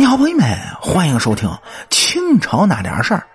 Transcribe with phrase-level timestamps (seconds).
[0.00, 1.46] 你好，朋友们，欢迎收听
[1.90, 3.28] 清朝那点事儿。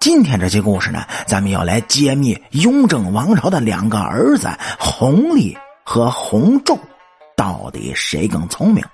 [0.00, 4.48] 今天这期故事呢，咱们要来揭秘雍正王朝的两个儿子
[4.80, 6.76] 弘历和弘昼，
[7.36, 8.84] 到底谁更聪明？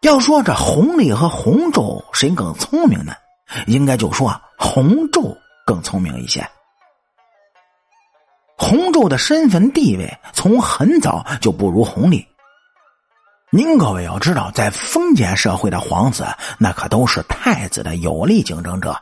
[0.00, 3.12] 要说这弘历和弘昼谁更聪明呢？
[3.66, 5.36] 应该就说弘昼
[5.66, 6.42] 更聪明一些。
[8.56, 12.26] 弘昼的身份地位从很早就不如弘历。
[13.54, 18.96] 您各位要知道，在封建社会的皇子，那可都是太子的有力竞争者。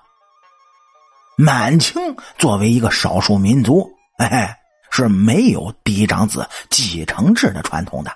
[1.36, 4.58] 满清作为一个少数民族，哎，
[4.90, 8.10] 是没有嫡长子继承制的传统的。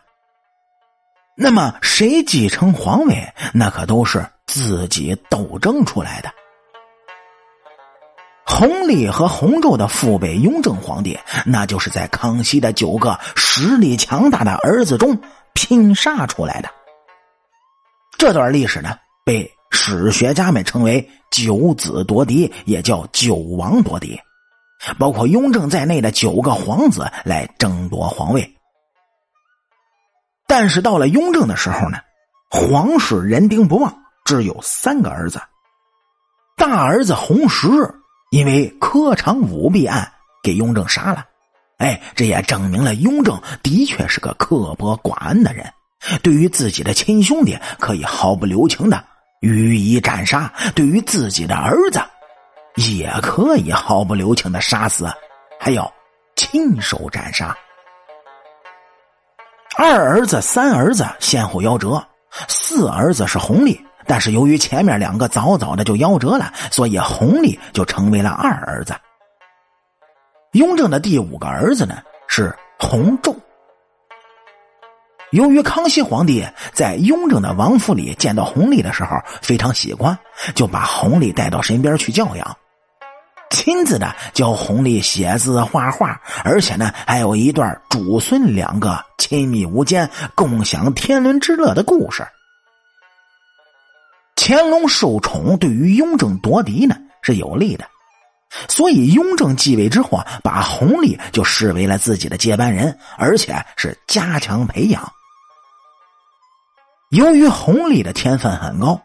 [1.36, 6.32] 那么，谁继承皇位，那可都是自己斗争出来的。
[8.44, 15.20] 弘历和弘昼的父辈雍正皇帝，那就是在康熙的九个实力强大的儿子中。
[15.54, 16.68] 拼杀出来的
[18.18, 24.20] 这段历史呢，被史学家们称为“九子夺嫡”，也叫“九王夺嫡”，
[24.98, 28.56] 包括雍正在内的九个皇子来争夺皇位。
[30.46, 31.98] 但是到了雍正的时候呢，
[32.50, 35.40] 皇室人丁不旺，只有三个儿子。
[36.56, 37.66] 大儿子弘时
[38.30, 41.26] 因为科场舞弊案给雍正杀了。
[41.84, 45.70] 哎，这也证明了雍正的确是个刻薄寡恩的人，
[46.22, 49.04] 对于自己的亲兄弟可以毫不留情的
[49.42, 52.00] 予以斩杀，对于自己的儿子
[52.76, 55.12] 也可以毫不留情的杀死，
[55.60, 55.92] 还要
[56.36, 57.54] 亲手斩杀。
[59.76, 62.02] 二儿子、三儿子先后夭折，
[62.48, 68.94] 四儿子是弘历，但是由于前面两个早早的就夭折了，所以弘历就成为了二儿子。
[70.54, 71.96] 雍正的第五个儿子呢
[72.28, 73.34] 是弘昼。
[75.32, 80.16] 由于康熙皇帝在雍正的王府里见到弘历的时候非常喜欢，
[80.54, 82.56] 就把弘历带到身边去教养，
[83.50, 92.24] 亲自的教弘历写字画画，而且呢还有一段主孙两个亲密无间、共享天伦之乐的故事。
[94.36, 97.84] 乾隆受宠对于雍正夺嫡呢是有利的。
[98.68, 105.12] 所以，雍正继位之后啊，把弘历就视为了自己的接班人，而且是加强培养。
[107.10, 109.00] 由于弘历的天分很高，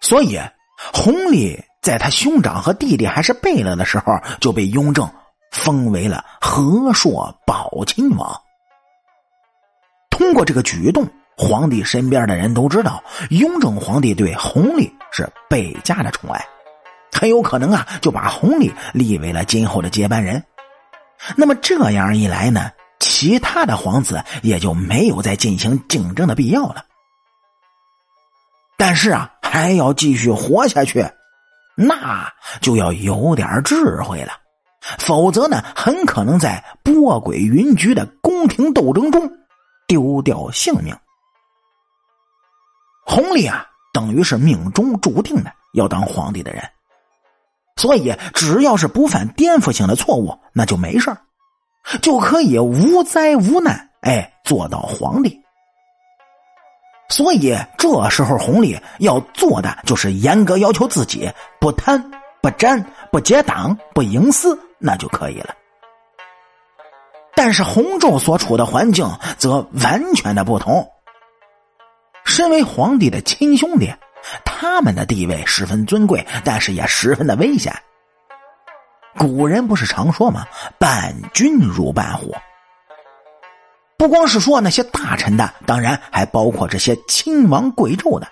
[0.00, 0.40] 所以
[0.92, 4.04] 弘历在他兄长和弟弟还是贝勒的时候，
[4.40, 5.08] 就被雍正
[5.50, 8.40] 封为了和硕宝亲王。
[10.10, 16.44] 通过这个举动，皇帝身边的人都知道，雍正皇帝对弘历是倍加的宠爱。
[17.22, 20.44] 很有可能啊，就把弘历立为了今后的接班人。
[21.36, 26.84] 那么这样一来呢，其他的皇子也就没有再进行竞争的必要了。
[28.76, 31.08] 但是啊，还要继续活下去，
[31.76, 32.28] 那
[32.60, 34.32] 就要有点智慧了，
[34.98, 39.30] 否则呢，很可能在波诡云谲的宫廷斗争中
[39.86, 40.92] 丢掉性命。
[43.06, 46.68] 弘历啊，等于是命中注定的要当皇帝的人。
[47.76, 51.16] 所以，只要是不犯颠覆性的错误，那就没事
[52.00, 55.40] 就可以无灾无难，哎，做到皇帝。
[57.08, 62.10] 所以这时候，弘历要做的就是严格要求自己，不贪、
[62.40, 65.54] 不沾、不结党、不营私，那就可以了。
[67.34, 70.86] 但是弘昼所处的环境则完全的不同。
[72.24, 73.92] 身为皇帝的亲兄弟。
[74.44, 77.74] 他们的地位十分尊贵，但是也十分的危险。
[79.18, 80.46] 古人不是常说吗
[80.78, 82.34] ？“伴君如伴虎。”
[83.98, 88.26] 不光是说那些大臣的，当然还包括这些亲王贵胄的。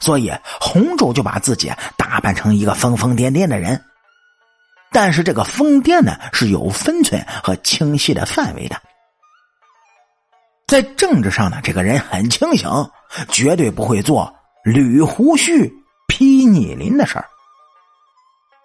[0.00, 3.84] 所以洪昼就把自己打扮成一个疯疯癫癫的人。
[4.90, 8.80] 但是这个疯癫呢是有分寸和清晰的范围的。
[10.66, 12.68] 在政治上呢，这个人很清醒，
[13.28, 14.34] 绝对不会做。
[14.72, 15.72] 捋胡须、
[16.06, 17.26] 劈逆鳞的事儿，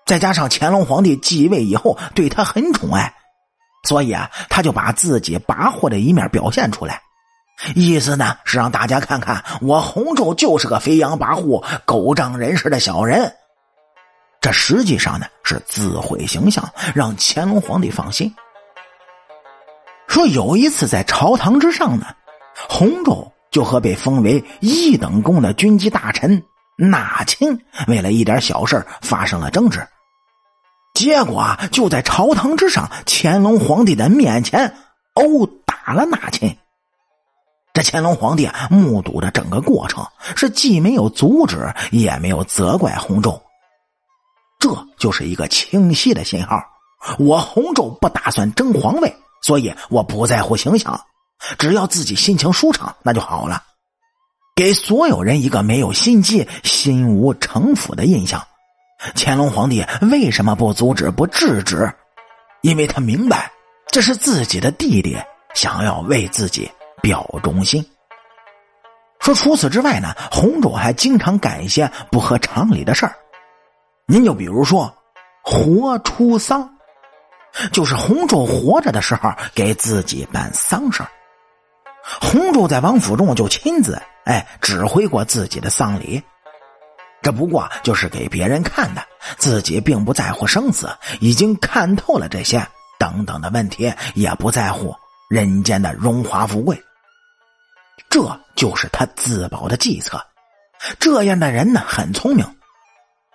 [0.05, 3.13] 再加上乾隆皇帝继位以后对他很宠爱，
[3.88, 7.01] 所以啊，他就把自己跋扈的一面表现出来，
[7.75, 13.33] 意思呢是让大家看看我洪昼就是个飞扬跋扈、狗仗人势的小人。
[14.41, 18.33] 这实际上呢是自毁形象，让乾隆皇帝放心。
[20.07, 22.07] 说有一次在朝堂之上呢，
[22.69, 23.32] 洪昼。
[23.53, 26.44] 就和被封为一等功的军机大臣
[26.75, 29.88] 纳钦为了一点小事发生了争执，
[30.95, 34.75] 结果就在朝堂之上，乾隆皇帝的面前
[35.13, 36.57] 殴打了纳钦。
[37.73, 40.05] 这乾隆皇帝目睹的整个过程，
[40.35, 43.39] 是既没有阻止，也没有责怪洪州。
[44.59, 46.63] 这就是一个清晰的信号：
[47.19, 51.00] 我洪州不打算争皇位，所以我不在乎形象，
[51.57, 53.63] 只要自己心情舒畅，那就好了。
[54.56, 58.45] 给所有人一个没有心机、心无城府的印象。
[59.15, 61.94] 乾隆皇帝为什么不阻止、不制止？
[62.62, 63.51] 因为他明白，
[63.88, 65.18] 这是自己的弟弟
[65.53, 66.71] 想要为自己。
[67.01, 67.86] 表忠心。
[69.19, 73.13] 说除此之外呢，洪州还经常干一些不合常理的事儿。
[74.07, 74.89] 您就比如说，
[75.44, 76.77] 活出丧，
[77.74, 81.09] 就是洪州活着的时候给自己办丧事儿
[82.24, 86.24] 洪州在王府中就亲自哎指挥过自己的丧礼，
[87.22, 89.06] 这不过就是给别人看的，
[89.38, 90.90] 自己并不在乎生死，
[91.20, 92.66] 已经看透了这些
[92.98, 94.96] 等等的问题，也不在乎
[95.30, 96.81] 人间的荣华富贵。
[98.10, 100.25] 这就是他自保的计策。
[101.00, 102.46] 这样的人呢，很聪明，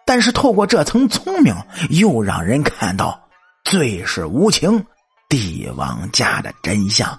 [0.05, 1.55] 但是透过这层聪明，
[1.91, 3.29] 又让人看到
[3.65, 4.87] 最是无情
[5.29, 7.19] 帝王家的真相。